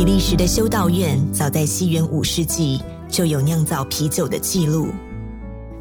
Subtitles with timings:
[0.00, 4.88] 比利时的修道院早在西元五世纪就有酿造啤酒的记录。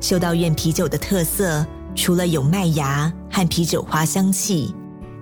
[0.02, 4.76] 修道院啤酒的特色，除了有麦芽和啤酒花香气，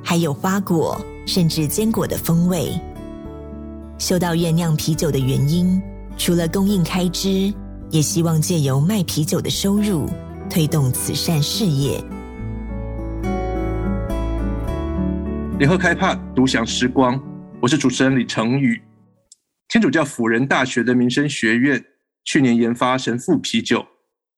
[0.04, 2.71] 还有花果甚至坚果的风味。
[4.00, 5.79] 修道院酿啤酒的原因，
[6.18, 7.54] 除了供应开支，
[7.92, 10.07] 也希望借由卖啤酒的收入，
[10.50, 12.04] 推动慈善事业。
[15.60, 17.21] 联合开帕独享时光。
[17.60, 18.79] 我是主持人李成宇。
[19.68, 21.84] 天主教辅仁大学的民生学院
[22.24, 23.86] 去年研发神父啤酒，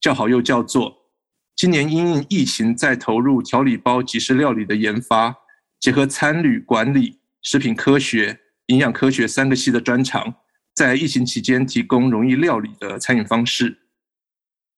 [0.02, 0.96] 叫好又叫座。
[1.56, 5.36] 今年因应疫情，再投入调理包即食料理的研发，
[5.80, 10.34] 结合餐旅管理、食品科学、营养科学三个系的专长，
[10.73, 13.78] 在疫情期间提供容易料理的餐饮方式。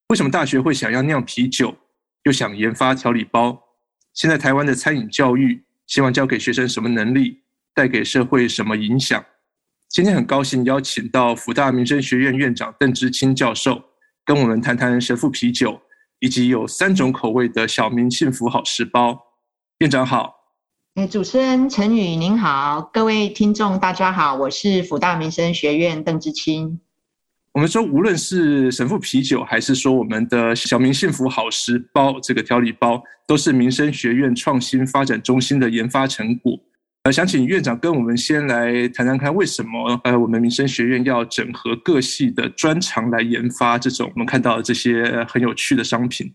[0.09, 1.77] 为什么大学会想要酿啤酒，
[2.23, 3.57] 又想研发调理包？
[4.13, 7.43] 现在台湾的餐饮教育，希望教给学生什么能力？
[7.73, 9.23] 带给社会什么影响？
[9.91, 13.83] 今天很高兴邀请到辅大民生学院院长邓之清教授，
[14.23, 15.77] 跟我们谈谈神父啤酒，
[16.19, 19.19] 以及有三种口味的小明幸福好食包。
[19.79, 20.33] 院长好。
[20.95, 26.79] 哎，主持人陈宇您好，各位听众大家好，我是辅大民生学院邓之清。
[27.51, 36.57] 我们说，无论是神父啤酒，还是说我们的小明幸福好食包这个调理包，都是民生学院创新发展中心的研发成果。
[37.03, 46.31] 呃，想请院长跟我们先来谈谈看，为什么呃，我们民生学院要整合各系的专长来研发这种我们看到的这些很有趣的商品？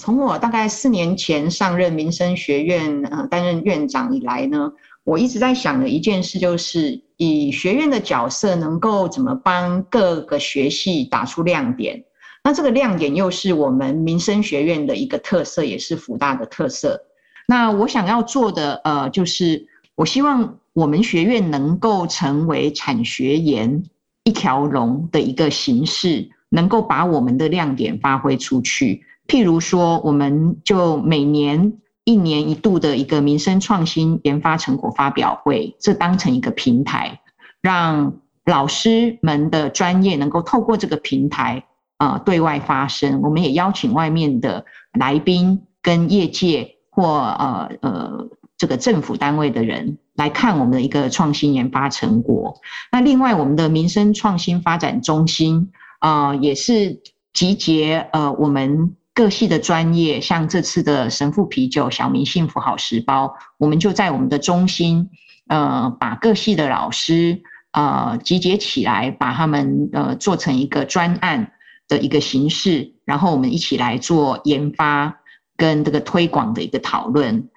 [0.00, 4.72] 从我大概四年前上任民生学院呃担任院长以来呢，
[5.02, 12.04] 我一直在想的一件事，就是以学院的角色能够怎么帮各个学系打出亮点。
[12.44, 17.02] 那这个亮点又是我们民生学院的一个特色，也是福大的特色。
[17.48, 19.66] 那我想要做的呃，就是。
[19.94, 23.84] 我希望我们学院能够成为产学研
[24.24, 29.04] 一条龙的一个形式，能够把我们的亮点发挥出去。
[29.28, 31.74] 譬如说，我们就每年
[32.04, 37.20] 一年一度的一个民生创新研发成果发表会，这当成一个平台，
[37.60, 38.14] 让
[38.46, 41.64] 老师们的专业能够透过这个平台
[41.98, 43.20] 啊、呃、对外发声。
[43.20, 44.64] 我们也邀请外面的
[44.98, 48.28] 来宾跟业界或呃呃。
[48.62, 52.60] 这个政府单位的人来看我们的一个创新研发成果。
[52.92, 57.00] 那另外，我们的民生创新发展中心啊、呃，也是
[57.32, 65.10] 集结呃我们各系的专业，像这次的神父啤酒、小明幸福好食包，我们就在我们的中心
[65.48, 71.50] 呃把各系的老师呃集结起来，把他们呃做成一个专案
[71.88, 75.16] 的一个形式，然后我们一起来做研发
[75.56, 77.48] 跟这个推广的一个讨论。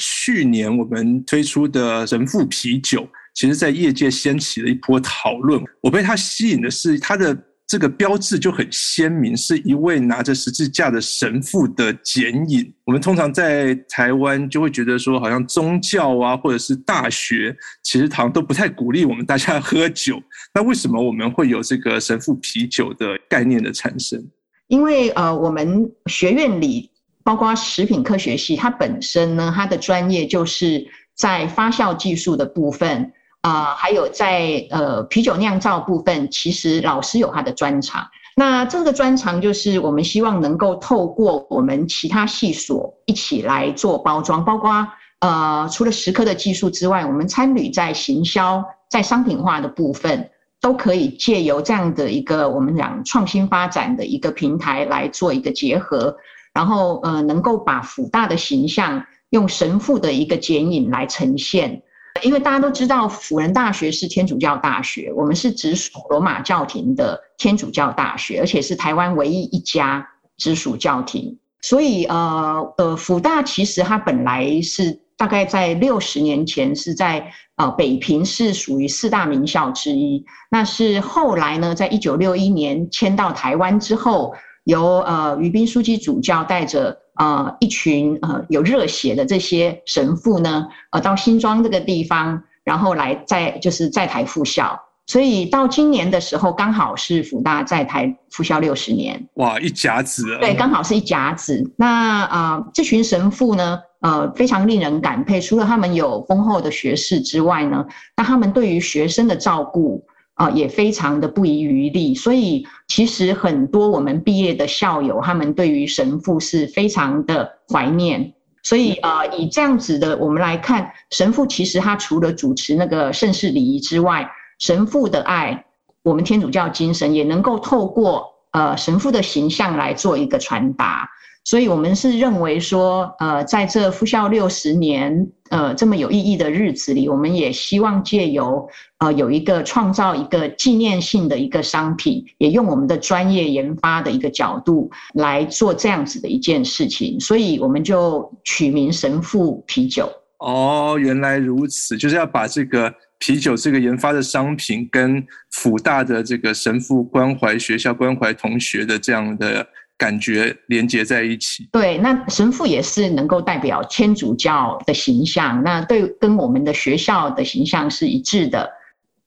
[0.00, 5.62] 去年我们推出的神父啤酒，其实在业界掀起了一波讨论。
[5.82, 12.72] 我被它吸引的是它的这个标志就很鲜明，是一位拿着十字架的神父的剪影。
[12.84, 20.20] 我们通常在台湾就会觉得说，好像宗教啊，或者是大学，其实好像都不太鼓励我们大家喝酒。
[20.54, 24.26] 那为什么我们会有这个神父啤酒的概念的产生？
[24.68, 26.90] 因为呃，我们学院里。
[27.22, 38.06] 包括食品科学系，它本身呢，它的专业就是在发酵技术的部分啊、呃，还有在呃啤酒酿造部分，其实老师有他的专长。
[38.36, 44.86] 那这个专长就是我们希望能够透过我们其他系所一起来做包装，包括
[45.18, 56.16] 呃除了食科的技术之外，我们参与在行销、在商品化的部分，都可以借由这样的一个我们讲创新发展的一个平台来做一个结合。
[56.52, 61.80] 然后，呃，能够把辅大的形象用神父的一个剪影来呈现，
[62.22, 70.04] 因为大家都知道辅仁大学是天主教大学，我们是直属罗马教廷的天主教大学，而且是台湾唯一一家
[70.36, 71.38] 直属教廷。
[71.62, 84.34] 所以，呃，呃，辅大其实它本来是大概在六十年前是在呃北平是属于四大名校之一，那是后来呢，在一九六一年迁到台湾之后。
[84.70, 99.28] 由呃于斌枢机主教带着呃一群呃有热血的这些神父呢，呃到新庄这个地方，然后来在就是在台复校，所以到今年的时候，刚好是辅大在台复校六十年。
[99.34, 100.38] 哇，一甲子啊！
[100.40, 101.60] 对，刚好是一甲子。
[101.76, 105.40] 那啊、呃，这群神父呢，呃，非常令人感佩。
[105.40, 107.84] 除了他们有丰厚的学识之外呢，
[108.16, 110.04] 那他们对于学生的照顾。
[110.40, 118.32] 啊，也非常的不遗余力，所以其实很多我们毕业的校友，他们对于神父是非常的怀念。
[118.62, 125.66] 所以呃，以这样子的我们来看，神父其实他除了主持那个盛世礼仪之外，神父的爱，
[126.02, 131.06] 我们天主教精神也能够透过呃神父的形象来做一个传达。
[131.42, 147.18] 所以，我们是认为说，呃，在这复孝六十年，呃，这么有意义的日子里，我们也希望借由，呃，有一个创造一个纪念性的一个商品，也用我们的专业研发的一个角度来做这样子的一件事情。
[147.18, 150.12] 所以，我们就取名神父啤酒。
[150.38, 159.66] 哦，原来如此，就是要把这个啤酒这个研发的商品跟辅大的这个神父关怀学校、关怀同学的这样的。
[160.00, 161.68] 感觉连接在一起。
[161.70, 168.66] 对，那神父也是能够代表天主教的形象，那对跟我们的学校的形象是一致的。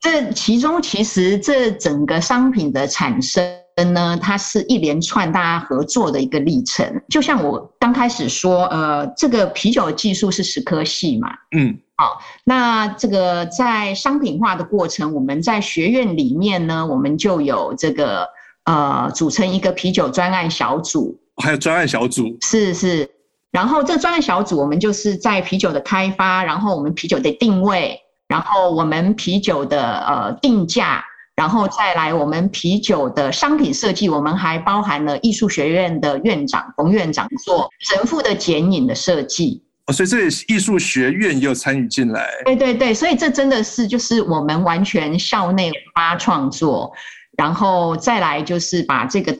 [0.01, 3.45] 这其中其实这整个商品的产生
[3.93, 6.83] 呢，它是一连串大家合作的一个历程。
[7.07, 18.27] 就像我刚开始说，呃，这个啤酒技术是十科系嘛，嗯，好，那这个在商品化的过程，我们在学院里面呢，我们就有这个。
[18.65, 23.09] 呃，组成一个啤酒专案小组，还有专案小组，是是。
[23.51, 31.03] 然后这个专案小组，我们就是在啤酒的开发，然后我们啤酒的定位，然后我们啤酒的呃定价，
[31.35, 39.61] 然后再来我们啤酒的商品设计，我们还包含了艺术学院的院长冯院长做神父的剪影的设计。
[39.85, 42.27] 哦，所以这里艺术学院也有参与进来。
[42.45, 46.91] 对对对，所以这真的是就是我们完全校内发创作。
[47.37, 49.37] 然后再来就是把这个，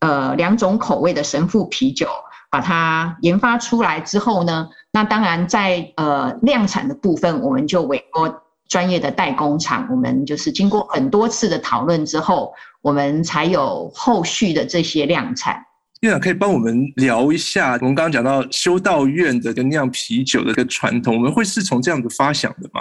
[0.00, 2.08] 呃，两种口味的神父啤酒，
[2.50, 12.52] 把它研发出来之后呢，那当然在呃量产的部分，我们就委托专业的代工厂，我们就是经过很多次的讨论之后，
[12.82, 15.64] 我们才有后续的这些量产。
[16.00, 22.80] 院长可以帮我们聊一下，我们刚刚讲到修道院的跟酿啤酒的一个传统，我们会是从这样子发想的吗？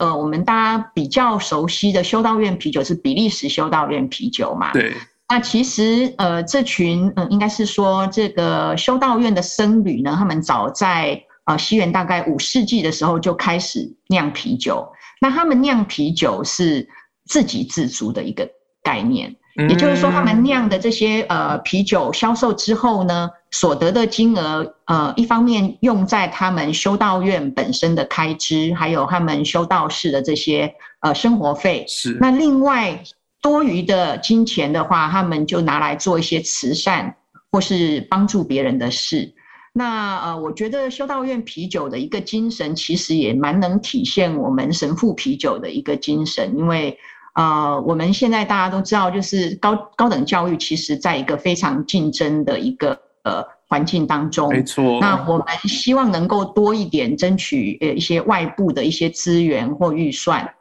[0.00, 4.72] 呃，我们大家比较熟悉的修道院啤酒是比利时修道院啤酒嘛？
[4.72, 4.94] 对。
[5.28, 14.90] 那其实呃，这群嗯、呃，应该是说这个修道院的僧侣呢，他们早在呃西元大概五世纪的时候就开始酿啤酒。
[15.20, 16.88] 那他们酿啤酒是
[17.26, 18.48] 自给自足的一个
[18.82, 19.36] 概念。
[19.68, 31.84] 也就是说，他们酿的这些呃啤酒销售之后呢，所得的金额呃，一方面用在他们修道院本身的开支，还有他们修道士的这些呃生活费。
[31.88, 32.16] 是。
[32.20, 33.02] 那另外
[33.42, 37.16] 多余的金钱的话，他们就拿来做一些慈善
[37.50, 39.34] 或是帮助别人的事。
[39.72, 46.96] 那呃，我觉得修道院啤酒的一个精神，其实也蛮能体现我们神父啤酒的一个精神，因为。
[47.34, 54.48] 呃，我们现在大家都知道，就是高高等教育，其实在一个非常竞争的一个呃环境当中。
[54.48, 54.98] 没错。
[55.00, 60.54] 那我们希望能够多一点争取呃一些外部的一些资源或预算。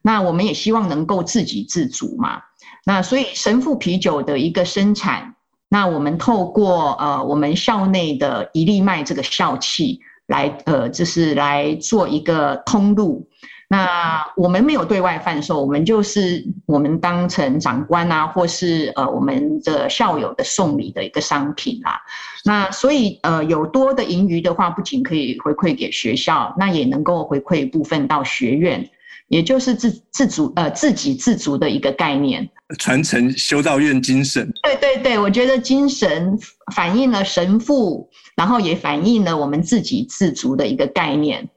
[0.00, 2.40] 那我们也希望能够自给自足嘛。
[2.86, 5.34] 那所以神父啤酒的一个生产，
[5.68, 13.28] 那我们透过呃我们校内的一粒麦这个校企来呃就是来做一个通路。
[13.68, 22.00] 那我们没有对外贩售，我们就是我们当成长官啊，或是呃我们的校友的送礼的一个商品啦。
[22.44, 28.88] 那所以呃有多的盈余的话，不仅可以回馈给学校，那也能够回馈一部分到学院，
[29.28, 34.52] 也就是自自足呃自给自足的一个概念，传承修道院精神。
[34.62, 36.38] 对对对，我觉得精神
[36.74, 41.48] 反映了神父，然后也反映了我们自给自足的一个概念。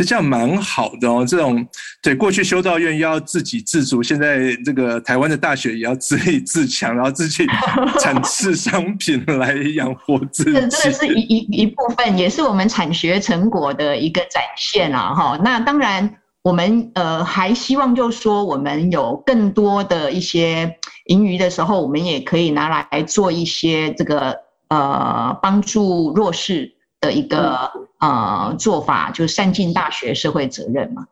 [0.00, 1.66] 其实这样蛮好的哦，这种
[2.00, 7.46] 对过去修道院要自给自足，现在这个台湾的大学也要自立自强，然后自己
[7.98, 10.52] 产制商品来养活自己。
[10.54, 15.14] 这真的是一一一部分，也是我们产学成果的一个展现啊！
[15.14, 20.78] 哈，那当然，我们呃还希望就是说，我们有更多的一些
[21.08, 24.34] 盈余的时候，我们也可以拿来做一些这个
[24.68, 31.06] 呃帮助弱势的一个呃做法，就是善尽大学社会责任嘛。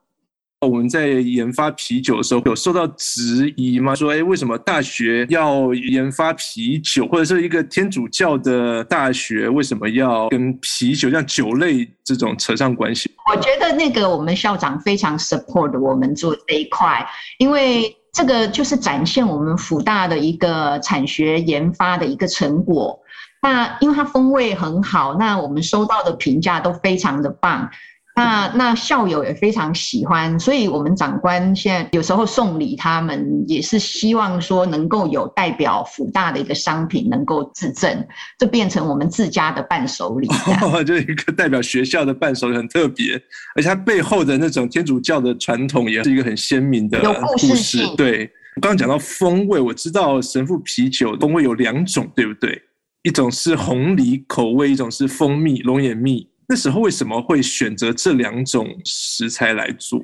[0.61, 3.95] 我们在研发啤酒的时候，有受到质疑吗？
[3.95, 13.09] 说，哎，为什么大学要研发啤酒，或者是一个天主教的大学，为什么要跟啤酒像酒类这种扯上关系？
[13.33, 22.99] 我觉得那个我们校长非常 support 我们做这一块，因为这个就是展现我们辅大的一个产学研发的一个成果。
[23.43, 27.71] 那因为它风味很好，那我们收到的评价都非常的棒。
[28.17, 38.05] 那那校友也非常喜欢，所以我们长官现在有时候送礼，他们也是希望说能够有代表福大的一个商品能够自赠，
[38.37, 40.27] 这变成我们自家的伴手礼。
[40.61, 43.15] 哦， 就一个代表学校的伴手礼很特别，
[43.55, 47.07] 而且它背后的那种天主教的传统也是一个很鲜明的故
[47.39, 47.47] 事。
[47.47, 47.87] 有故事。
[47.97, 48.27] 对，
[48.61, 52.61] 刚刚讲到风味，我知道神父啤酒风味有两种，对不对？
[53.03, 56.29] 一种是红梨口味，一种是蜂蜜龙眼蜜。
[56.49, 60.01] 那时候为什么会选择这两种食材来做？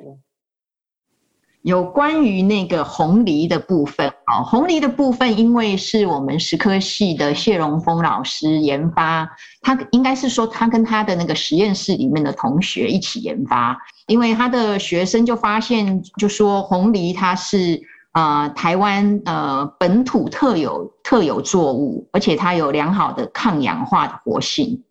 [1.63, 9.27] 有关于那个红梨的部分啊，红梨的部分，因为是我们食科系的谢荣峰老师研发，
[9.63, 17.81] 他应该是说他跟他的那个实验室里面的同学一起研发，因为他的学生就发现，就说红梨它是
[18.15, 24.83] 呃台湾呃本土特有特有作物，而且它有良好的抗氧化的活性。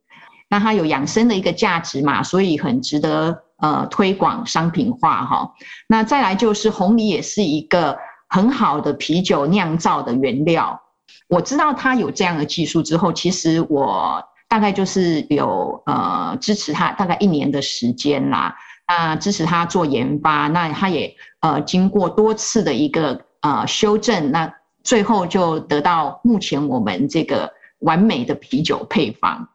[0.49, 5.51] 那它有养生的一个价值嘛，所以很值得呃推广商品化哈。
[5.87, 7.97] 那再来就是红藜也是一个
[8.29, 10.79] 很好的啤酒酿造的原料。
[11.27, 18.55] 我知道它有这样的技术之后，其实我大概就是有呃支持它大概一年的时间啦。
[18.95, 29.50] 那支持他做研发，那他也呃经过多次的一个呃修正，那最后就得到目前我们这个完美的啤酒配方。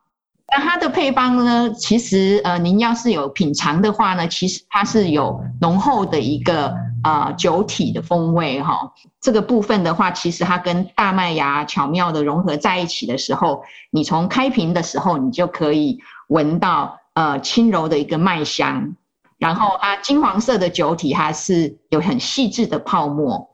[0.50, 1.70] 那它的配方呢？
[1.74, 8.90] 其实呃，您要是有品尝的话呢，其实它是有浓厚的一个呃酒体的风味哈、哦。
[9.20, 18.96] 这个部分的话，其实它跟大麦芽巧妙的融合在一起的时候，你从开瓶的时候，你就可以闻到呃轻柔的一个麦香，
[19.38, 23.48] 然后它金黄色的酒体，它是有很细致的泡沫。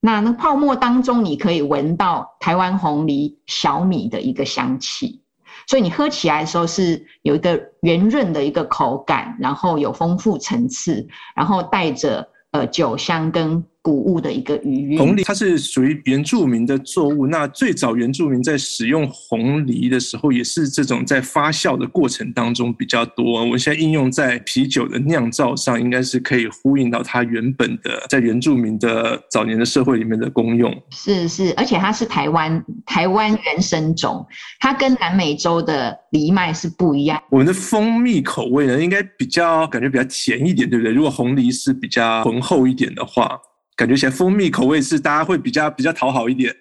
[0.00, 5.22] 那那泡沫当中，你可以闻到台湾红梨小米的一个香气。
[5.66, 13.64] 所以你喝起来的时候是有一个圆润的一个口感，然后有丰富层次，然后带着呃酒香跟。
[13.82, 14.98] 谷物的一个余韵。
[14.98, 23.44] 红藜它是属于原住民的作物，那最早原住民在使用红藜的时候，也是这种在发酵的过程当中比较多。
[23.44, 30.70] 我现在应用在啤酒的酿造上，应该是可以呼应到它原本的在原住民的早年的社会里面的功用。
[30.90, 34.26] 是是，而且它是台湾台湾原生种，
[34.58, 37.22] 它跟南美洲的藜麦是不一样。
[37.30, 40.92] 我们的蜂蜜口味呢，应该比较感觉比较甜一点，对不对？
[40.92, 43.40] 如果红藜是比较浑厚一点的话。
[43.80, 46.54] 感觉起来蜂蜜口味是大家会比较比较讨好一点，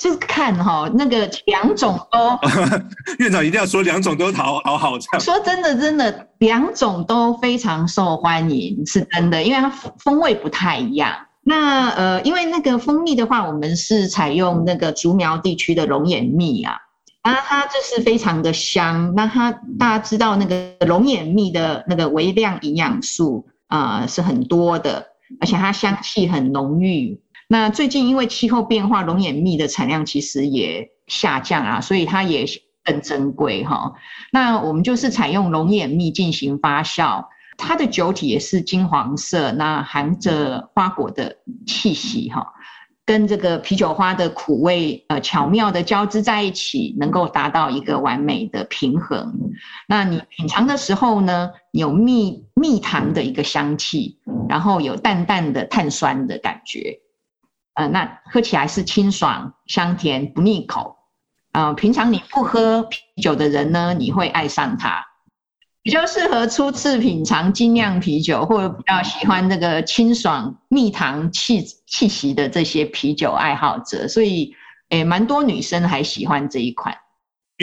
[0.00, 2.36] 就是看哈那个两种都，
[3.20, 5.20] 院长一定要说两种都讨好好这样。
[5.20, 11.14] 说真的，真的两种都非常受欢迎，是真的，因为它风味不太一样。
[11.44, 16.74] 那呃，因为那个蜂蜜的话，我们是采用那个竹苗地区的龙眼蜜啊，
[17.22, 19.14] 那它就是非常的香。
[19.14, 25.13] 那它大家知道那个龙眼蜜的那个微量营养素啊，呃，是很多的。
[25.40, 27.20] 而且它香气很浓郁。
[27.48, 32.46] 那最近因为气候变化，龙眼蜜的产量其实也下降啊，所以它也
[32.82, 33.92] 更珍贵哈。
[34.32, 37.26] 那我们就是采用龙眼蜜进行发酵，
[37.58, 42.52] 它的酒体也是金黄色，那含着花果的气息哈。
[43.06, 49.30] 跟这个啤酒花的苦味，呃，巧妙的交织在一起，能够达到一个完美的平衡。
[49.86, 57.00] 那你品尝的时候呢，有蜜蜜糖的一个香气，然后有淡淡的碳酸的感觉，
[57.74, 60.96] 呃，那喝起来是清爽香甜不腻口。
[61.52, 65.04] 呃，平常你不喝啤酒的人呢，你会爱上它。
[65.82, 74.54] 比较适合初次品尝精酿啤酒，或者比较喜欢这个清爽蜜糖气气息的这些啤酒爱好者，所以
[74.88, 76.96] 诶，蛮多女生还喜欢这一款。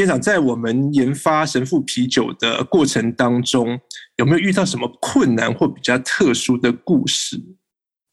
[0.01, 3.79] 院长，在我们研发神父啤酒的过程当中，
[4.17, 7.41] 有没有遇到什么困难或比较特殊的故事？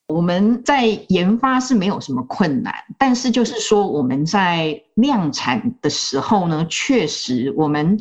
[0.08, 7.98] 我们在研发是没有什么困难，但是就是说我们在量产的时候呢，确实我们。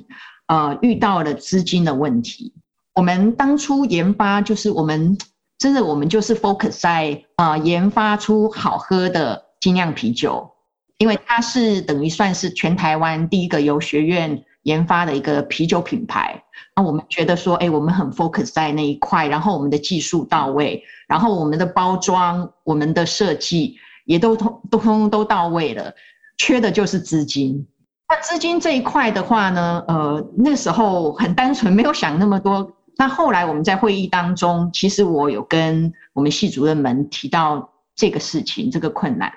[0.49, 2.53] 呃，遇到了资金的问题。
[2.95, 5.17] 我们当初研发就是我们
[5.57, 10.49] 真的，我们就是 focus 在呃研发出好喝的精酿啤酒，
[10.97, 16.43] 因为它是等于算是全台湾第一个由学院研发的一个啤酒品牌。
[16.75, 25.93] 那我们觉得说，哎，我们很 focus 在那一块，然后我们的技术到位，然后我们的包装、我们的设计也都通都通都到位了，
[26.37, 27.67] 缺的就是资金。
[28.09, 32.71] 那资金这一块的话呢，呃，那时候很单纯，没有想那么多。
[32.95, 39.31] 那后来我们在会议当中，其实我有跟我们系主任们提到这个事情，这个困难。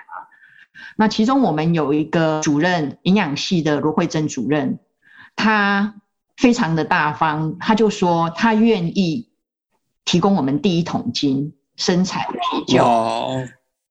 [0.97, 4.79] 那其中我们有一个主任，营养系的罗慧珍主任，
[5.35, 5.95] 他
[6.37, 9.29] 非常的大方，他就说他愿意
[10.05, 12.83] 提供我们第一桶金生产啤酒，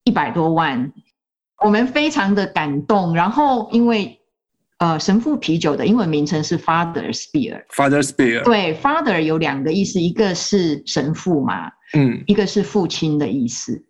[0.04, 0.92] 一百多万，
[1.64, 3.14] 我们非常的感动。
[3.14, 4.20] 然后因为
[4.78, 13.84] 呃神父啤酒的英文名称是 Father's Beer，Father's Beer，对，Father 有两个意思，一个是神父嘛，嗯，一个是父亲的意思。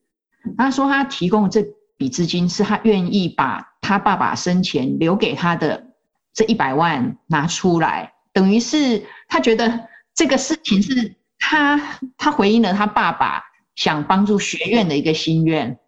[0.56, 1.64] 他说他提供这
[2.00, 5.88] 笔资金是他愿意把他爸爸生前留给他的
[6.32, 11.14] 这一百万拿出来，等于是他觉得这个事情是。
[11.42, 13.42] 他他回应了他爸爸
[13.74, 15.78] 想帮助学院的一个心愿，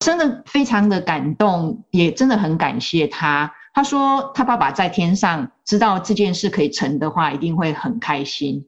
[0.00, 3.50] 真的非常的感动，也真的很感谢他。
[3.72, 8.66] 他说他爸爸在天上知道这件事可以成的话，一定会很开心。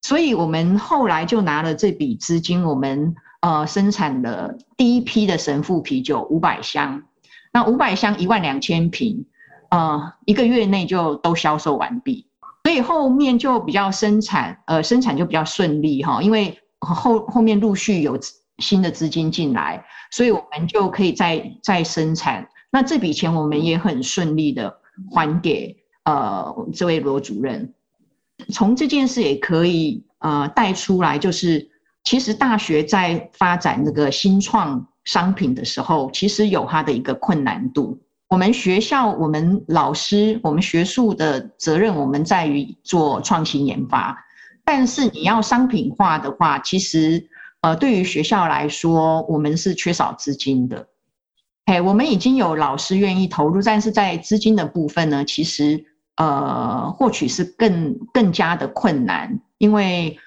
[0.00, 7.04] 所以我们后来就拿了这笔资金，我们呃生产了第一批的神父啤酒五百箱，
[7.52, 9.26] 那五百箱一万两千瓶，
[9.70, 12.26] 呃一个月内就都销售完毕。
[12.64, 18.18] 所以后面就比较生产，呃，生产就比较顺利哈，因为后后面陆续有
[18.58, 22.46] 新的资金进来，所以我们就可以再再生产。
[22.70, 24.80] 那这笔钱我们也很顺利的
[25.12, 27.72] 还给呃这位罗主任。
[28.50, 31.67] 从这件事也可以呃带出来，就是
[32.08, 37.98] 其实大学在发展那个新创商品的时候，其实有它的一个困难度。
[38.30, 44.16] 我们学校，我们老师，我们学术的责任，我们在于做创新研发。
[44.64, 47.28] 但是你要商品化的话，其实，
[47.60, 50.88] 呃，对于学校来说，我们是缺少资金的。
[51.66, 55.84] 哎，我们已经有老师愿意投入，但是在资金的部分呢，其实，
[56.16, 60.18] 呃，获取是更更加的困难，因为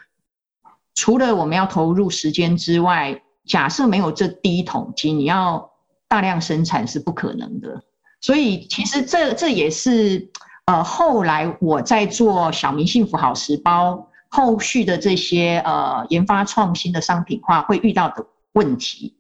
[0.95, 5.71] 除了我们要投入时间之外，假设没有这第一桶金，你要
[6.07, 7.81] 大量生产是不可能的。
[8.19, 10.29] 所以其实这这也是
[10.65, 19.15] 呃后来我在做小明幸福好时包后续的这些呃研发创新的商品化会遇到的问题。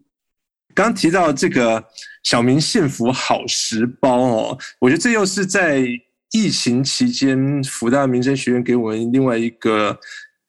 [0.75, 1.83] 刚提到这个
[2.23, 5.83] 小明幸福好时包哦，我觉得这又是在
[6.31, 9.99] 疫情期间福大民生学院给我们另外一个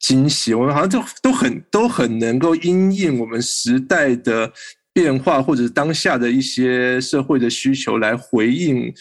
[0.02, 0.52] 惊喜。
[0.52, 4.52] 我们好像都都很都很能够因应我们时代的。
[4.94, 8.92] 变化或者是当下的一些社会的需求来回应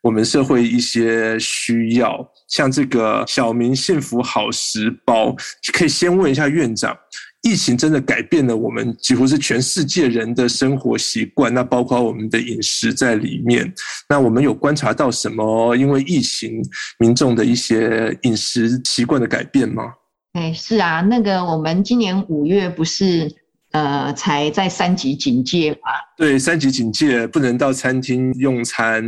[0.00, 5.36] 我们社会一些需要，像这个小明幸福好时包，
[5.70, 6.96] 可以先问一下院长，
[7.42, 13.70] 疫情真的改变了我们几乎是全世界人的生活习惯，那包括我们的饮食在里面，
[14.08, 15.76] 那我们有观察到什么？
[15.76, 16.62] 因为疫情
[16.98, 19.92] 民众的一些饮食习惯的改变吗？
[20.34, 23.34] 哎，是啊，那个我们今年五月不是。
[23.74, 25.90] 呃，才在三级警戒嘛？
[26.16, 29.02] 对，三级警戒不能到餐厅用餐，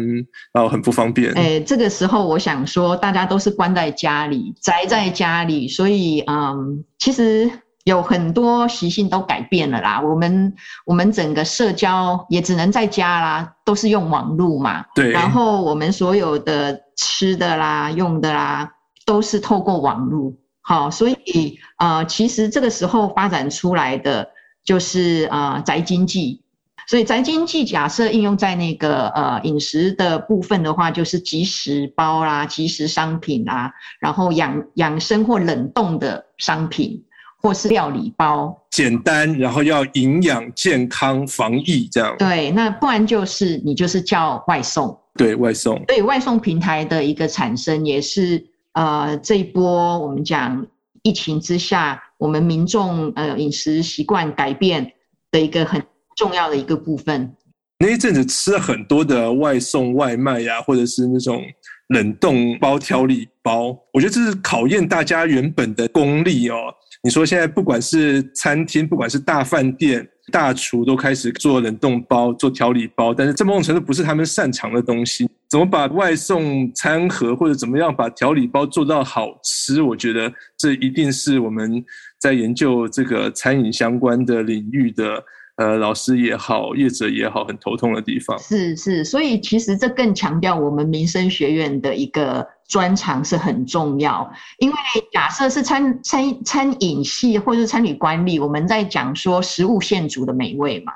[0.53, 1.33] 然后很不方便。
[1.35, 7.49] 哎，这个时候我想说，大家都是关在家里，宅在家里，所以嗯，其实
[7.85, 10.01] 有很多习性都改变了啦。
[10.01, 10.53] 我们
[10.85, 14.85] 我们整个社交也只能在家啦，都是用网络嘛。
[14.97, 15.13] 对。
[15.13, 18.69] 然后我们所有的吃的啦、用的啦，
[19.05, 20.33] 都是透过网络。
[20.67, 24.29] 好，所以呃，其实这个时候发展出来的。
[24.67, 26.41] 就是呃宅经济，
[26.89, 37.01] 所以宅经济假设应用在那个呃饮食的部分的话，就是即食包啦、即食商品啦，然后养养生或冷冻的商品，
[37.41, 42.17] 或是料理包，简单，然后要营养、健康、防疫这样。
[42.19, 44.99] 对，那不然就是你就是叫外送。
[45.15, 45.81] 对，外送。
[45.87, 48.45] 对，外送平台的一个产生，也是
[48.77, 50.65] 呃这一波我们讲
[51.03, 52.01] 疫情之下。
[52.19, 54.91] 我们民众呃饮食习惯改变
[55.31, 55.83] 的一个很
[56.17, 57.31] 重要的一个部分。
[57.79, 61.43] 那一阵子吃了很多的外送外卖呀，或者是那种
[61.89, 66.73] 冷冻包、调理包，我觉得这是考验大家原本的功力哦。
[67.03, 75.29] 你说现在不管是餐厅，不管是大饭店，大厨都开始做冷冻包、做调理包，但是这某种程度不是他们擅长的东西。
[75.49, 79.81] 怎么把外送餐盒或者怎么样把调理包做到好吃？
[79.83, 81.85] 我觉得这一定是我们
[82.19, 85.23] 在研究这个餐饮相关的领域的。
[85.59, 88.39] 呃，老师也好，业者也好，很头痛的地方。
[88.39, 94.31] 是是，所以其实这更强调我们民生学院的一个专长是很重要。
[94.59, 94.77] 因为
[95.11, 100.93] 假设是餐餐餐饮系或者是餐饮管理，我们在讲说食物现煮的美味嘛，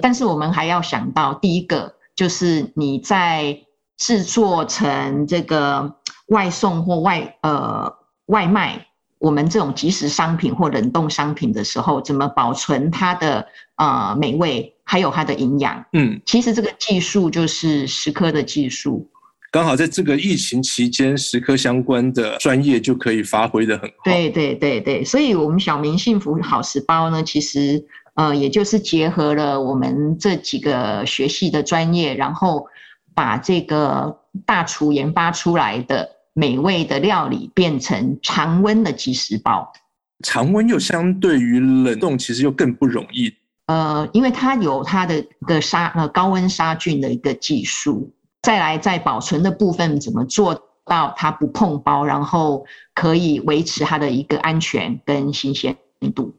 [0.00, 3.58] 但是我们还要想到第一个就是你在
[3.96, 5.94] 制作成这个
[6.28, 7.92] 外送或外呃
[8.26, 8.86] 外卖。
[9.18, 15.82] 我们这种即食商品或冷冻商品的时候，怎么保存它的呃美味，还有它的营养？
[15.94, 19.08] 嗯，其实这个技术就是食科的技术。
[19.50, 23.94] 刚好在这个疫情期间，食科相关的专业就可以发挥得很好。
[24.04, 27.82] 对对对对，所以我们小明幸福好食包呢，其实
[28.16, 32.66] 呃，也就是结合了我们这几个学系的专业，然后
[33.14, 39.72] 把这个大厨研发出来的美味的料理变成常温的即食包。
[40.22, 43.32] 常温又相对于冷冻，其实又更不容易。
[43.66, 48.12] 呃，因为它有它的一个杀呃高温杀菌的一个技术。
[48.42, 55.74] 再来，在保存的部分怎么做到它不碰包，然后可以维持它的一个安全跟新鲜
[56.14, 56.34] 度，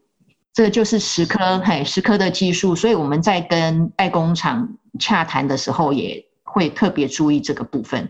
[0.54, 2.76] 这个就是食科嘿食科的技术。
[2.76, 6.24] 所以我们在跟代工厂洽谈的时候，也
[6.56, 8.08] 会特别注意这个部分。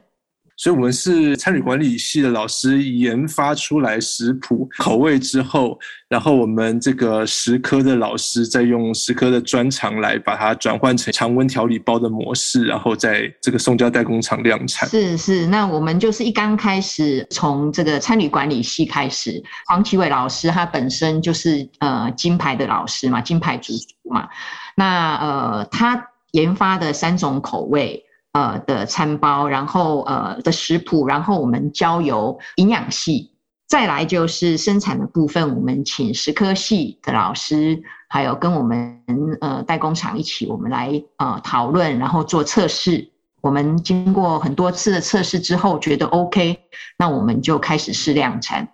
[0.59, 5.79] 所以，我们是餐旅管理系的老师研发出来食谱口味之后，
[6.09, 14.89] 然后我们这个食科的老师再用食科的专长来把它转换成常温调理包的模式，然后在这个送交代工厂量产。
[14.89, 24.27] 是是，那我们就是一刚开始从这个餐旅管理系开始，黄启伟老师他本身就是呃金牌的老师嘛，金牌主厨嘛，
[24.75, 28.03] 那呃他研发的三种口味。
[28.37, 33.31] 呃的餐包，然后呃的食谱，然后我们交由营养系，
[33.67, 39.03] 再来就是生产的部分，我们请食科系的老师，还有跟我们
[39.41, 43.11] 呃代工厂一起，我们来呃讨论，然后做测试。
[43.41, 46.59] 我们经过很多次的测试之后，觉得 OK，
[46.99, 48.69] 那我们就开始试量产。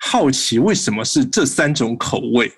[0.00, 2.50] 好奇为什么是这三种口味？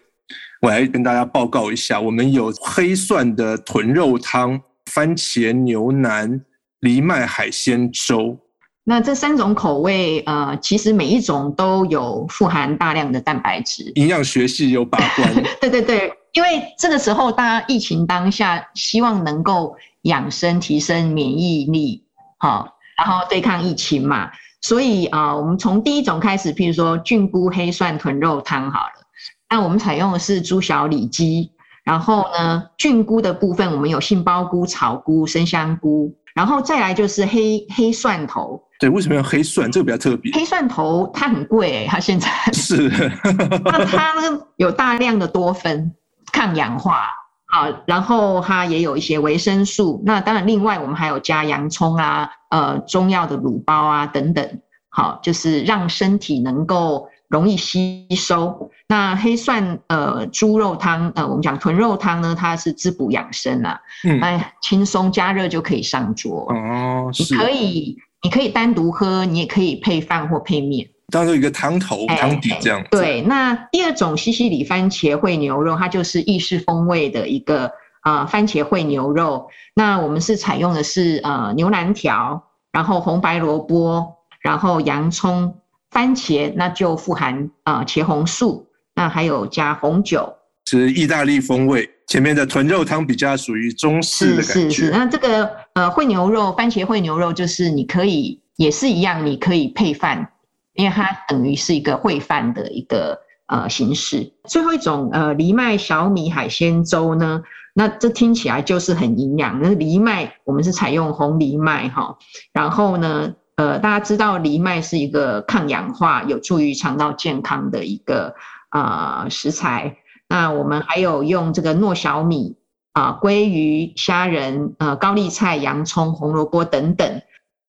[0.62, 4.58] 我来跟大家报告一下，我们有黑蒜的豚肉汤。
[4.86, 6.40] 番茄牛腩、
[6.80, 8.38] 藜麦海鲜粥，
[8.84, 13.90] 那这三种口味，呃，其实每一种都有富含大量的蛋白质。
[13.96, 15.34] 营养学系有把关。
[15.60, 22.04] 对对对，因为这个时候大家疫情当下，希望能够养生、提升免疫力，
[22.38, 24.30] 好，然后对抗疫情嘛。
[24.62, 29.06] 所以啊、呃，我们从第一种开始，譬如说菌菇黑蒜豚肉汤好了，
[29.50, 31.50] 那我们采用的是猪小里脊。
[31.86, 38.60] 然后呢，菌菇的部分我们有杏鲍菇、草菇、生香菇，然后再来就是黑黑蒜头。
[38.80, 39.70] 对，为什么要黑蒜？
[39.70, 40.32] 这个比较特别。
[40.32, 42.88] 黑蒜头它很贵诶，它现在 是。
[43.64, 45.92] 那它呢有大量的多酚，
[46.32, 47.06] 抗氧化，
[47.46, 50.02] 好，然后它也有一些维生素。
[50.04, 57.08] 那当然，另外我们还有加洋葱啊，呃，中药的卤包啊等等，好，就是让身体能够。
[57.28, 58.70] 容易吸收。
[58.88, 67.10] 那黑蒜呃猪肉汤呃，我们讲豚肉汤呢，它是滋补养生啊，嗯，哎，轻松加热就可以上桌哦。
[67.18, 72.84] 你可以你可以单独喝，你也可以配饭或配面，当做一个汤头汤、哎、底这样。
[72.90, 77.66] 对，那第二种西西里番茄烩牛肉，它就是意式风味的一个
[78.02, 79.48] 啊、呃、番茄烩牛肉。
[79.74, 85.56] 那我们是采用的是呃牛腩条，然后红白萝卜，然后洋葱。
[85.96, 90.30] 番茄那就富含啊、呃、茄红素，那还有加红酒，
[90.66, 91.88] 是意大利风味。
[92.06, 94.52] 前面的豚肉汤比较属于中式的感觉。
[94.52, 100.32] 是是是，那这个呃烩牛肉，番茄烩牛肉就是你可以也是一样，你可以配饭，
[100.74, 104.30] 因为它等于是一个烩饭的一个呃形式。
[104.44, 109.58] 最后一种呃藜麦小米海鲜粥呢，那这听起来就是很营养。
[109.62, 112.18] 那藜麦我们是采用红藜麦哈，
[112.52, 113.34] 然后呢。
[113.56, 118.34] 呃，大家知道藜麦是一个抗氧化、有助于肠道健康的一个
[118.70, 119.96] 呃食材。
[120.28, 122.54] 那我们还有用这个糯小米
[122.92, 127.22] 啊、呃、鲑鱼、虾仁、呃高丽菜、洋葱、红萝卜等等。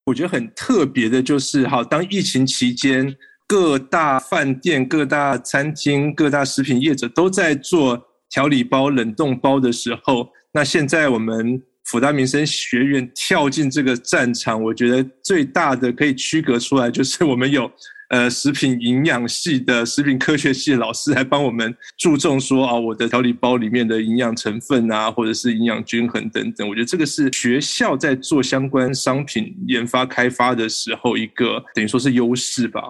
[0.04, 3.16] 我觉得很特别的就是，好，当疫情期间，
[3.48, 7.98] 各大饭店、各大餐厅、各大食品业者都在做
[8.30, 11.64] 调理包、冷冻包的时候，那现在我们。
[11.88, 17.72] 辅大民生学院跳进这个战场，我觉得最大的可以区隔出来，就是我们有
[18.10, 26.68] 呃食品营养系的、食品科学系的老师来帮我们注重说啊，我的调理包里面的营养成分啊，或者是营养均衡等等。
[26.68, 32.82] 我觉得这个是学校在做相关商品研发开发的时候一个等于说是优势吧。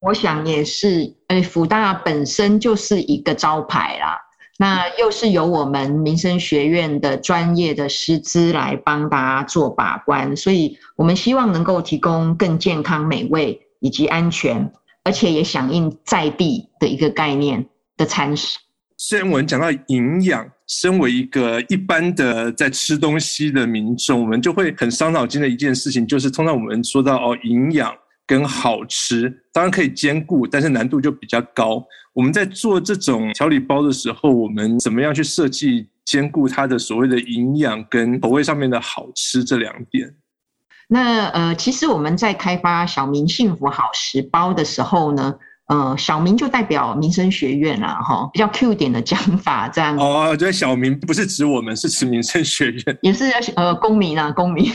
[0.00, 4.16] 我想也是，哎，辅大本身就是一个招牌啦。
[4.60, 14.72] 那又是由我们民生学院的专业的师资来帮大家做把关，所以我们希望能够提供更健康、美味以及安全，
[15.04, 17.64] 而且也响应在地的一个概念
[17.96, 18.58] 的餐食。
[18.96, 27.94] 虽然我们讲到营养，身为一个一般的在吃东西的民众，我们就会很伤脑筋的一件事情，就是通常我们说到哦，营养。
[28.26, 31.82] 跟好吃当然可以兼顾，但是难度就比较高。
[32.18, 40.12] 我们在做这种调理包的时候，我们怎么样去设计兼顾它的所谓的营养跟口味上面的好吃这两点？
[40.88, 45.32] 那呃，其实我们在开发小明幸福好食包的时候呢，
[45.68, 49.96] 呃，小明就代表民生学院啦，哈，比较 Q 点的讲法这样。
[49.96, 54.68] 哦，对，小明不是指我们，是指民生学院，也是呃公民啊，公民。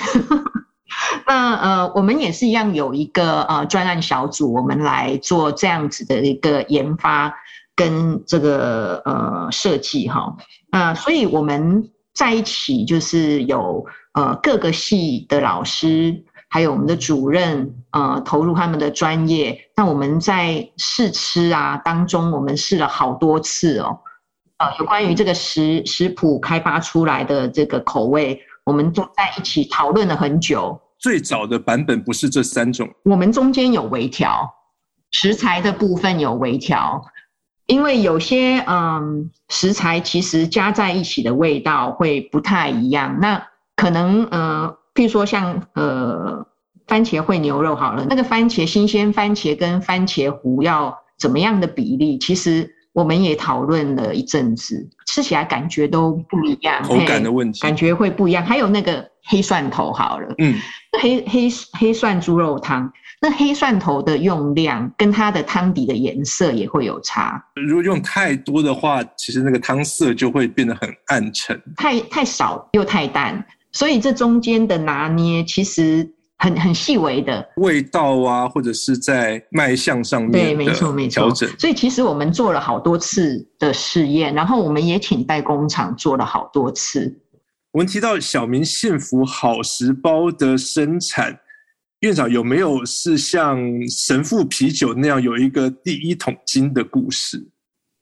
[1.27, 7.33] 那呃，我们也是一样有一个呃专案小组，我们来做这样子的一个研发
[7.75, 10.35] 跟这个呃设计哈。
[10.71, 19.57] 那、所以我们在一起就是有呃各个系的老师，还有我们的主任呃投入他们的专业。
[19.75, 23.99] 那我们在试吃啊当中，我们试了好多次哦。
[24.57, 30.79] 呃，有关于这个食食谱开发出来的这个口味，我们都在一起讨论了很久。
[31.03, 34.49] 最早的版本不是这三种，我们中间有微调，
[35.11, 37.03] 食材的部分有微调，
[37.67, 43.19] 因为有些嗯食材其实加在一起的味道会不太一样。
[43.19, 46.47] 那可能呃，譬如说像呃
[46.87, 52.73] 番茄烩牛肉好了，那个番茄新鲜番茄跟番茄糊要怎么样的比例，其实。
[52.93, 58.45] 我们也讨论了一阵子，吃起来感觉都不一样，口感的问题，感觉会不一样。
[58.45, 60.55] 还有那个黑蒜头，好了，嗯，
[61.01, 67.43] 黑黑黑蒜猪肉汤，那黑蒜头的用量跟它的汤底的颜色也会有差。
[67.55, 76.13] 如果用太多的话，其实那个汤色就会变得很暗沉；太太少又太淡，所以这中间的拿捏其实。
[76.43, 81.33] 很很细微的味道啊，或者是在卖相上面对，没错没错。
[81.33, 87.17] 所以其实我们做了好多次的试验，然后我们也请代工厂做了好多次。
[87.71, 91.39] 我们提到小明幸福好食包的生产，
[92.01, 93.57] 院长有没有是像
[93.89, 97.41] 神父啤酒那样有一个第一桶金的故事？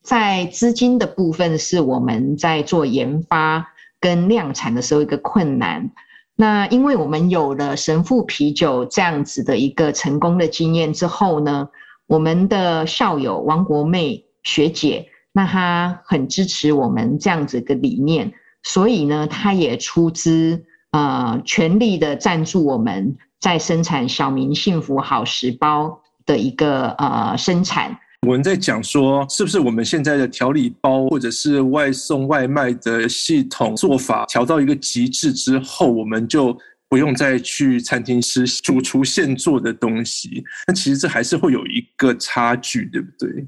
[0.02, 3.64] 在资金的部分，是我们在做研发
[4.00, 5.92] 跟量产的时候一个困难。
[6.36, 11.70] 那因为我们有了神父啤酒这样子的一个成功的经验之后呢，
[12.08, 28.00] 我们的校友王国妹学姐，那她很支持我们这样子的理念，所以呢，她也出资呃全力的赞助我们在生产小明幸福好食包的一个呃生产。
[28.28, 36.56] 我们在讲说，是不是我们现在的调理包或者是外送外卖的系统做法调到一个极致之后，我们就
[36.88, 40.44] 不用再去餐厅吃主厨现做的东西？
[40.68, 43.48] 那其实这还是会有一个差距，对不对？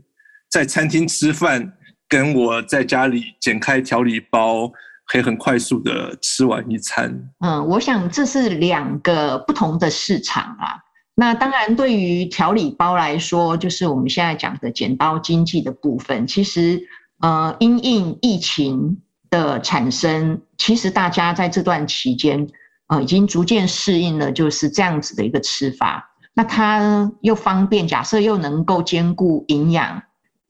[0.50, 1.72] 在餐厅吃饭，
[2.10, 4.72] 跟我在家里剪开调理包，
[5.06, 7.30] 可以很快速的吃完一餐。
[7.42, 10.82] 嗯，我想这是两个不同的市场啊。
[11.16, 16.26] 那当然，对于调理包来说，就是我们现在讲的剪刀经济的部分。
[16.26, 16.82] 其实，
[17.20, 22.48] 呃，因应疫情的产生，其实大家在这段期间，
[22.88, 26.16] 呃，已经逐渐适应了就是这样子的一个吃法。
[26.34, 30.02] 那它又方便，假设又能够兼顾营养，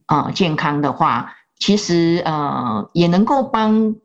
[0.07, 3.95] 呃，健康的话，其实呃，也能够帮。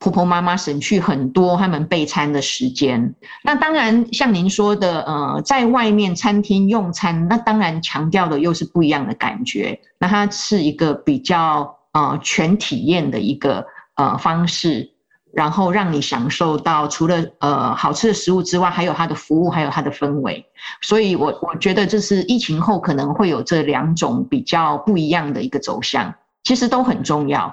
[0.00, 3.14] 婆婆妈妈省去很多他们备餐的时间。
[3.42, 9.80] 那当然，像您说的，呃，在外面餐厅用餐，那当然强调的又是不一样的感觉。
[9.98, 14.88] 那它是一个比较呃全体验的一个呃方式，
[15.32, 20.46] 然后让你享受到除了呃好吃的食物之外，还有它的服务，还有它的氛围。
[20.80, 27.52] 所以我我觉得这是疫情后可能会有这两种比较不一样的一个走向，其实都很重要。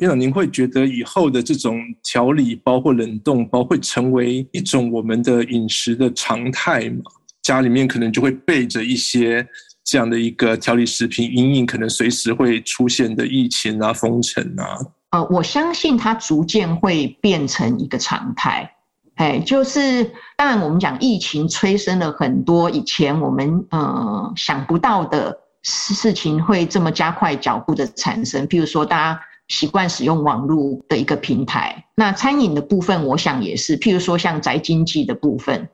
[0.00, 7.02] 院长，您会觉得以后的这种调理包或冷冻包会成为一种我们的饮食的常态吗？
[7.42, 9.46] 家里面可能就会备着一些
[9.84, 14.78] 这样的一个调理食品，因应可能随时会出现的疫情啊、封城啊。
[15.10, 18.70] 呃，我相信它逐渐会变成一个常态。
[19.16, 28.48] 哎，就是当然，我们讲疫情催生了很多以前我们呃想不到的事情，会这么加快脚步的产生。
[28.48, 29.20] 譬如说，大家。
[29.48, 33.78] 习惯使用网络的一个平台，那餐饮的部分，我想也是。
[33.78, 35.68] 譬如说，像宅经济的部分，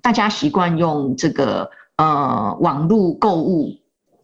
[0.00, 3.76] 大家习惯用这个呃网络购物，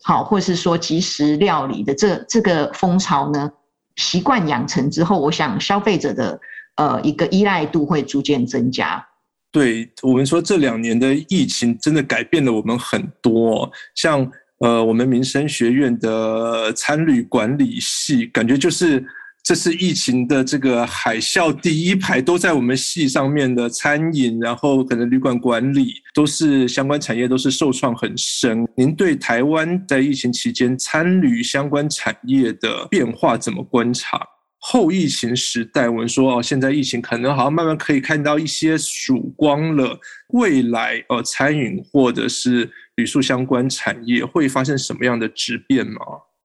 [0.02, 3.50] 好，或是说即时料理的这这个风潮呢，
[3.96, 6.40] 习惯养成之后，我想消费者的
[6.76, 9.04] 呃一个依赖度会逐渐增加。
[9.50, 14.30] 对，我们说这两年的疫情真的改变了我们很多，像。
[14.60, 19.04] 呃，我们民生学院的餐旅管理系，感觉就是
[19.42, 28.66] 这次疫情的这个海啸第一排都在我们系上面的餐饮，然后可能旅馆管理都是相关产业都是受创很深。
[28.76, 34.20] 您对台湾在疫情期间餐旅相关产业的变化怎么观察？
[34.66, 39.98] 后疫情时代，我们说哦，现在疫情可能好像慢慢可以看到一些曙光了。
[40.28, 46.00] 未来呃，餐饮或者是旅宿相关产业会发生什么样的质变吗？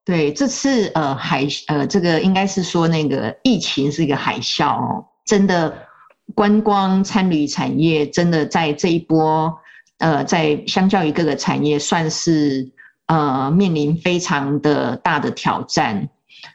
[0.05, 5.88] 对，这次呃海呃这个应该是说那个疫情是一个海啸哦，真的
[6.33, 9.55] 观光餐旅产业真的在这一波
[9.99, 12.71] 呃在相较于各个产业算是
[13.05, 16.09] 呃面临非常的大的挑战。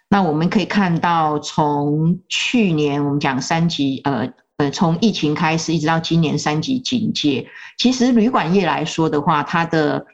[0.09, 10.06] 那我们可以看到，从去年我们讲三级呃呃从疫情开始一直到今年三级警戒，其实旅馆业来说的话，它的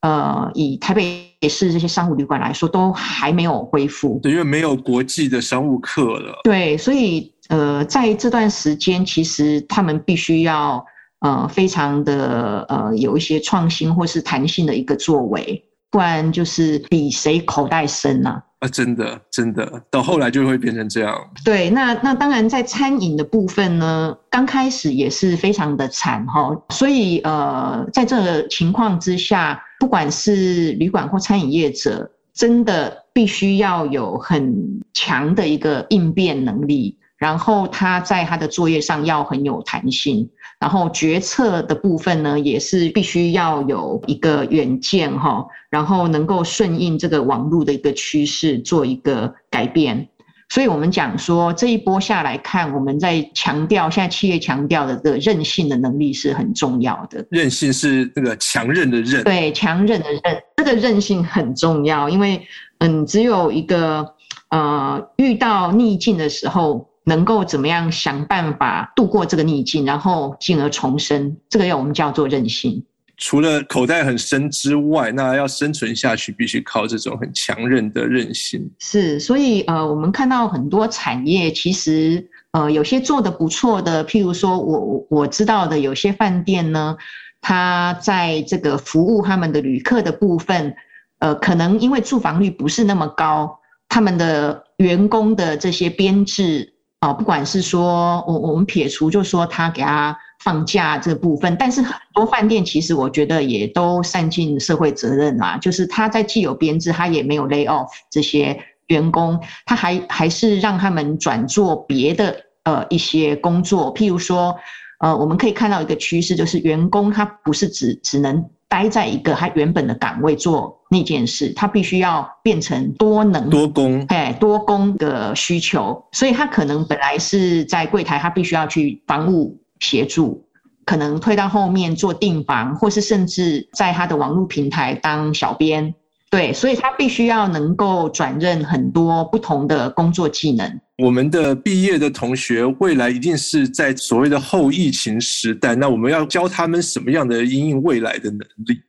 [0.00, 4.18] 呃，以台北市这些商务旅馆来说，都还没有恢复。
[4.22, 6.40] 对，因为没有国际的商务客了。
[6.44, 10.84] 对，所以呃，在这段时间，其实他们必须要
[11.18, 18.30] 呃，非常的呃，有一些创新或是弹性的一个作为，不然就是比谁口袋深呐。
[18.30, 21.14] 啊，啊真的，真的，到后来就会变成这样。
[21.44, 26.54] 对，那那当然，在餐饮的部分呢，刚开始也是非常的惨哈。
[26.68, 36.98] 所以呃，在这个情况之下，不管是旅馆或餐饮业者，真的必须要有很强的一个应变能力。
[37.20, 40.26] 然后他在他的作业上要很有弹性，
[40.58, 50.08] 然后决策的部分呢，也是必须要有一个远见哈，然后能够顺应这个网络的一个趋势做一个改变。
[50.48, 57.24] 所以我们讲说这一波下来看，我们在强调现在企业强调的这个韧性的能力是很重要的。
[57.30, 62.40] 韧性是那个强韧的韧，对，强韧的韧，这个韧性很重要，因为
[62.78, 64.14] 嗯，只有一个
[64.48, 66.88] 呃遇到逆境的时候。
[67.04, 72.84] 能够怎么样想办法度过这个逆境，然后进而重生，这个要我们叫做韧性。
[73.16, 78.70] 除了口袋很深之外，那要生存下去，必须靠这种很强韧的韧性。
[78.78, 86.96] 是，所以呃，我们看到很多产业其实呃有些做得不错的，譬如说我我知道的有些饭店呢，
[87.42, 90.74] 它在这个服务他们的旅客的部分，
[91.18, 96.72] 呃，可能因为住房率不是那么高，他们的员工的这些编制。
[97.00, 114.54] 啊，不管是说我我们撇除，就说他给他放假这部分，但是很多饭店其实我觉得也都善尽社会责任啦，就是他在既有编制，他也没有 lay off 这些员工，他还还是让他们转做别的呃一些工作，譬如说，
[114.98, 118.48] 呃，我们可以看到一个趋势，就是员工他不是只只能。
[118.70, 130.44] 待在一个他原本的岗位做那件事，他必须要变成多能多工，哎，多工的需求，所以他可能本来是在柜台，他必须要去房务协助，
[130.84, 135.94] 可能推到后面做订房，或是甚至在他的网络平台当小编。
[136.28, 140.80] 对，所以他必须要能够转任很多不同的工作技能。
[140.98, 148.80] 我们的毕业的同学未来一定是在所谓的后疫情时代，那我们要教他们什么样的因应未来的能力？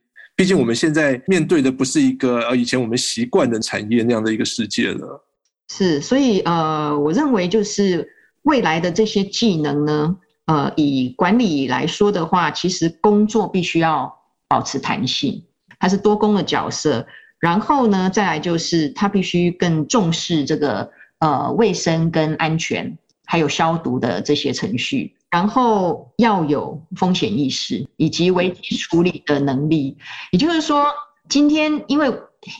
[0.42, 5.24] 毕竟我们现在面对的不是一个呃以前我们习惯的产业那样的一个世界了。
[5.68, 8.08] 是，所以呃，我认为就是
[8.42, 14.12] 未来的这些技能呢，呃，以管理来说的话，其实工作必须要
[14.48, 15.40] 保持弹性，
[15.78, 17.06] 它是多工的角色。
[17.38, 25.14] 然后呢，再来就是他必须更重视这个呃卫生跟安全，还有消毒的这些程序。
[25.32, 29.96] 然后要有风险意识以及危机处理的能力。
[30.30, 30.84] 也就是说，
[31.26, 32.12] 今天因为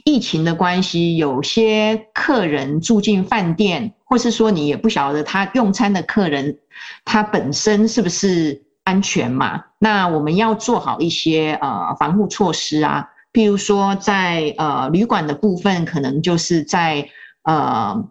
[0.07, 6.59] 疫情的关系，有些客人住进饭店，或是说你也不晓得他用餐的客人
[7.05, 9.63] 他本身是不是安全嘛？
[9.79, 13.07] 那我们要做好一些呃防护措施啊。
[13.35, 17.07] 譬如说在，呃旅馆的部分，可能就是在
[17.43, 18.09] 呃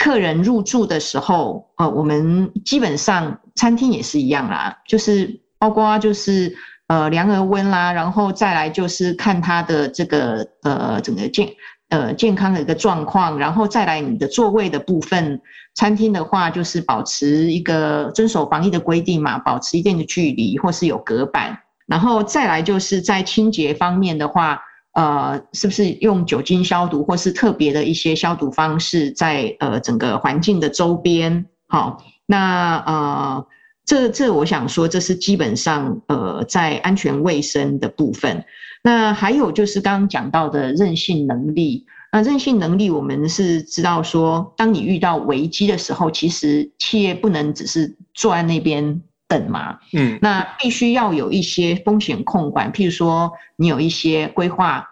[0.00, 6.56] 客人入住的时候，呃，我们基本上餐厅也是一样啦，就是包括就是
[6.88, 11.50] 呃量额温啦，然后再来就是看他的这个呃整个健
[11.90, 15.38] 呃健康的一个状况，然后再来你的座位的部分，
[15.74, 21.58] 餐厅的话就是保持一个遵守防疫的规定嘛，保持一定的距离，或是有隔板。
[21.86, 31.46] 然后再来就是在清洁方面的话，呃，是不是用酒精消毒，或是特别的一些消毒方式在，呃整个环境的周边？
[31.68, 33.46] 好，那呃，
[33.84, 38.44] 这这我想说，这是基本上呃在安全卫生的部分。
[38.82, 49.02] 那还有就是刚刚讲到的韧性能力，那韧性能力我们是知道说，当你遇到危机的时候，其实企业不能只是坐在那边。
[49.30, 54.84] 等嘛，嗯，那必须要有一些风险控管，譬如说你有一些规划，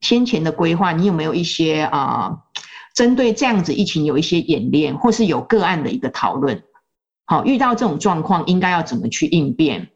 [0.00, 2.42] 先前的规划，你有没有一些啊、呃，
[2.96, 6.60] 针对这样子疫情有一些演练，或是有个案的一个讨论。
[7.26, 9.88] 好，遇到这种状况应该要怎么去应变？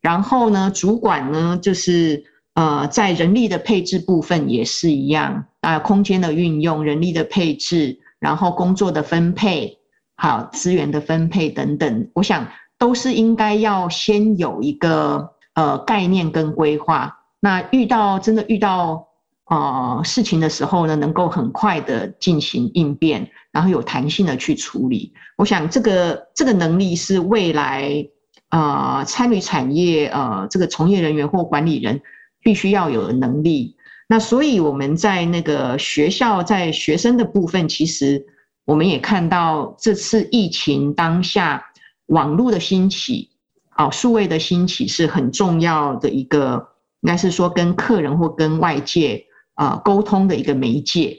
[0.00, 2.24] 然后呢，主管呢，就是
[2.54, 9.78] 呃，在人力的配置部分也是一样啊，空间的运用、人力的配置，然后工作的分配，
[10.16, 12.46] 好，资源的分配等等，我想
[12.84, 17.18] 都是应该要先有一个呃概念跟规划。
[17.40, 19.08] 那遇到真的遇到
[19.46, 25.14] 呃事情的时候呢，能够很快的进行应变，然后有弹性的去处理。
[25.38, 28.06] 我想这个这个能力是未来。
[28.50, 32.00] 啊、呃，参与产业，呃，这个从业人员或管理人
[32.40, 33.74] 必须要有的能力。
[34.06, 38.24] 那所以我们在那个学校，在学生的部分，其实
[38.64, 41.64] 我们也看到这次疫情当下，
[42.06, 43.30] 网络的兴起，
[43.70, 46.68] 啊、数位的兴起是很重要的一个，
[47.00, 49.24] 应该是说跟客人或跟外界
[49.54, 51.18] 啊、沟通的一个媒介。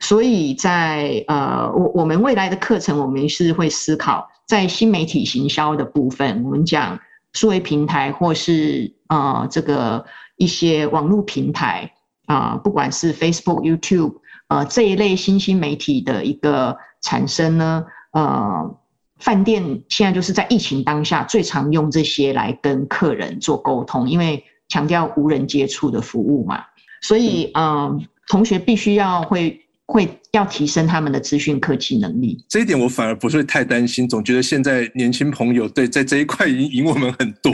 [0.00, 4.28] 所以在呃，我我们未来的课程，我们是会思考。
[4.46, 6.98] 在新媒体行销的部分，我们讲
[7.32, 10.04] 数位平台或是呃这个
[10.36, 11.90] 一些网络平台
[12.26, 14.16] 啊、不管是 Facebook、YouTube
[14.48, 18.76] 呃这一类新兴媒体的一个产生呢，呃，
[19.24, 26.62] 饭店现在就是在疫情当下最常用这些来跟客人做沟通，因为强调无人接触的服务嘛，
[27.00, 29.60] 所以嗯、呃，同学必须要会。
[29.86, 37.52] 会要提升他们的资讯科技能力，这一点我反而不是太担心，总觉得现在年轻朋友对在这一块已经赢我们很多。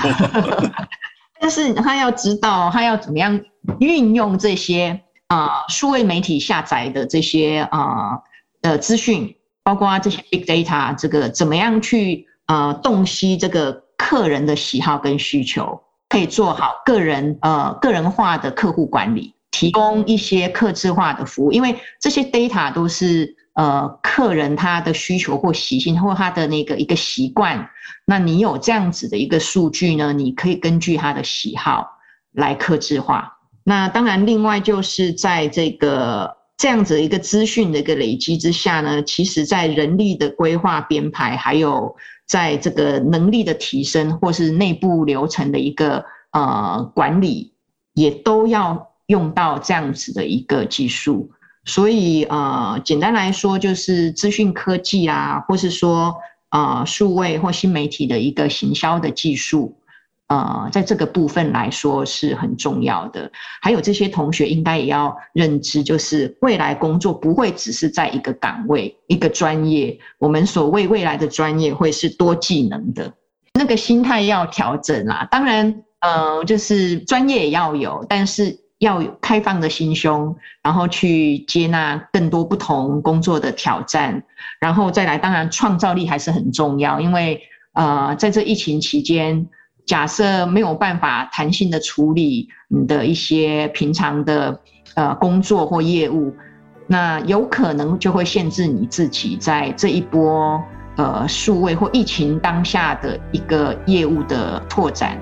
[1.40, 3.40] 但是他要知道，他要怎么样
[3.80, 8.20] 运用这些啊、呃、数位媒体下载的这些啊
[8.62, 19.34] 呃资讯，包括这些 big data，这个怎么样去、呃、洞悉这个客人的喜好跟需求，可以做好个人呃个人化的客户管理。
[19.52, 27.68] 提供一些客制化的服务，因为这些 data 都是呃客人他的需求或习性或他的那个一个习惯。
[28.06, 31.98] 那你有这样子的一个数据呢，你可以根据他的喜好
[32.32, 33.38] 来客制化。
[33.64, 41.96] 那当然，另外就是在这个这样子一个资讯的一个累积之下呢，其实在人力的规划编排，还有
[42.26, 47.54] 在这个能力的提升，或是内部流程的一个呃管理，
[47.94, 48.86] 也都要。
[49.10, 51.32] 用到这样子的一个技术，
[51.64, 56.14] 所以呃，简单来说就是资讯科技啊，或是说
[56.50, 59.76] 呃数位或新媒体的一个行销的技术，
[60.30, 63.30] 呃，在这个部分来说是很重要的。
[63.60, 73.12] 还有这些同学应该也要认知，就是未来工作不会只是在一个岗位、一个专业，我们所谓未来的专业会是多技能的，
[73.54, 75.26] 那个心态要调整啦。
[75.30, 78.58] 当然，呃，就是专业也要有，但是。
[78.80, 84.22] 要有开放的心胸，然后去接纳更多不同工作的挑战，
[84.58, 86.98] 然后再来，当然创造力还是很重要。
[86.98, 87.42] 因为
[87.74, 89.46] 呃，在这疫情期间，
[89.90, 94.56] 假设没有办法弹性的处理你的一些平常的
[94.94, 96.32] 呃工作或业务，
[96.86, 100.62] 那有可能就会限制你自己在这一波
[100.96, 105.18] 呃数位或疫情当下的一个业务的拓展。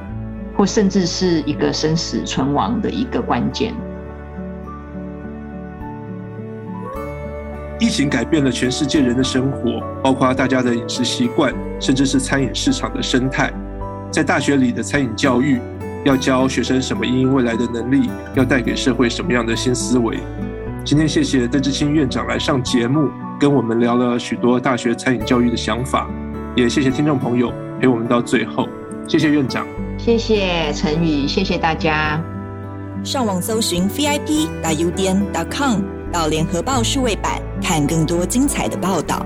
[0.55, 3.73] 或甚至是一个生死存亡的一个关键。
[7.81, 13.51] 疫情改变了全世界人的生活，包括大家的饮食习惯，甚至是餐饮市场的生态。
[14.11, 15.61] 在大学里的餐饮教育，
[16.05, 20.19] 要教学生什么因应未来的能力，要带给社会什么样的新思维？
[20.85, 26.09] 今天谢谢邓志清院长来上节目，跟我们聊了许多大学餐饮教育的想法，
[26.57, 28.67] 也谢谢听众朋友陪我们到最后。
[29.07, 29.67] 谢谢院长。
[29.99, 32.19] 谢谢陈宇，谢谢大家。
[33.05, 35.81] 上网搜寻 vip.udn.com
[36.11, 39.25] 到联合报数位版，看更多精彩的报道。